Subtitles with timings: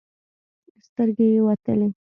[0.87, 1.87] سترګې يې وتلې.